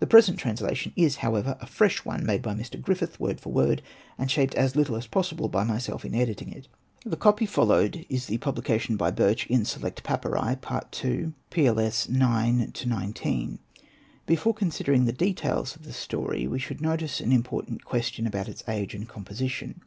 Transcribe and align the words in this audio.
The 0.00 0.06
present 0.08 0.36
translation 0.36 0.92
is, 0.96 1.18
however, 1.18 1.56
a 1.60 1.66
fresh 1.66 2.04
one 2.04 2.26
made 2.26 2.42
by 2.42 2.54
Mr. 2.54 2.82
Griffith 2.82 3.20
word 3.20 3.40
for 3.40 3.52
word, 3.52 3.82
and 4.18 4.28
shaped 4.28 4.56
as 4.56 4.74
little 4.74 4.96
as 4.96 5.06
possible 5.06 5.48
by 5.48 5.62
myself 5.62 6.04
in 6.04 6.12
editing 6.12 6.50
it. 6.52 6.66
The 7.06 7.16
copy 7.16 7.46
followed 7.46 8.04
is 8.08 8.26
the 8.26 8.38
publica 8.38 8.80
tion 8.80 8.96
by 8.96 9.12
Birch 9.12 9.46
in" 9.46 9.64
Select 9.64 10.02
Papyri," 10.02 10.56
part 10.56 11.00
ii. 11.04 11.34
pis. 11.50 11.68
ix. 11.78 12.06
to 12.06 13.12
xix. 13.14 13.58
Before 14.26 14.54
considering 14.54 15.04
the 15.04 15.12
details 15.12 15.76
of 15.76 15.84
the 15.84 15.92
story, 15.92 16.48
we 16.48 16.58
should 16.58 16.80
notice 16.80 17.20
an 17.20 17.30
important 17.30 17.84
question 17.84 18.26
about 18.26 18.48
its 18.48 18.64
age 18.66 18.92
and 18.92 19.06
composition. 19.08 19.82